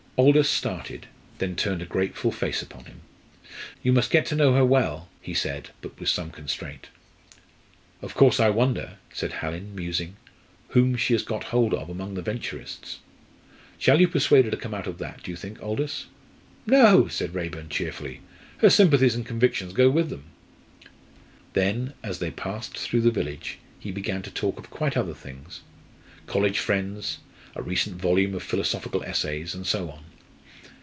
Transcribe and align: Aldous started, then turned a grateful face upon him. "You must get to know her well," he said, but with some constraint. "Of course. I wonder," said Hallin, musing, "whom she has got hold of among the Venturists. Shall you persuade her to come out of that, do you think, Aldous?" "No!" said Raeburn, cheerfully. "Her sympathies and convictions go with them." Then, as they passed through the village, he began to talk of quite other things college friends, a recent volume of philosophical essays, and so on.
Aldous 0.17 0.47
started, 0.51 1.07
then 1.39 1.55
turned 1.55 1.81
a 1.81 1.85
grateful 1.85 2.31
face 2.31 2.61
upon 2.61 2.85
him. 2.85 3.01
"You 3.81 3.91
must 3.91 4.11
get 4.11 4.23
to 4.27 4.35
know 4.35 4.53
her 4.53 4.63
well," 4.63 5.09
he 5.19 5.33
said, 5.33 5.71
but 5.81 5.99
with 5.99 6.09
some 6.09 6.29
constraint. 6.29 6.89
"Of 8.03 8.13
course. 8.13 8.39
I 8.39 8.51
wonder," 8.51 8.97
said 9.11 9.31
Hallin, 9.33 9.73
musing, 9.73 10.17
"whom 10.69 10.95
she 10.95 11.13
has 11.13 11.23
got 11.23 11.45
hold 11.45 11.73
of 11.73 11.89
among 11.89 12.13
the 12.13 12.21
Venturists. 12.21 12.99
Shall 13.79 13.99
you 13.99 14.07
persuade 14.07 14.45
her 14.45 14.51
to 14.51 14.57
come 14.57 14.75
out 14.75 14.85
of 14.85 14.99
that, 14.99 15.23
do 15.23 15.31
you 15.31 15.37
think, 15.37 15.59
Aldous?" 15.59 16.05
"No!" 16.67 17.07
said 17.07 17.33
Raeburn, 17.33 17.69
cheerfully. 17.69 18.21
"Her 18.59 18.69
sympathies 18.69 19.15
and 19.15 19.25
convictions 19.25 19.73
go 19.73 19.89
with 19.89 20.09
them." 20.11 20.25
Then, 21.53 21.93
as 22.03 22.19
they 22.19 22.29
passed 22.29 22.77
through 22.77 23.01
the 23.01 23.09
village, 23.11 23.57
he 23.79 23.91
began 23.91 24.21
to 24.21 24.29
talk 24.29 24.59
of 24.59 24.69
quite 24.69 24.95
other 24.95 25.15
things 25.15 25.61
college 26.27 26.59
friends, 26.59 27.17
a 27.55 27.63
recent 27.63 27.99
volume 27.99 28.35
of 28.35 28.43
philosophical 28.43 29.01
essays, 29.03 29.53
and 29.55 29.65
so 29.67 29.89
on. 29.89 30.05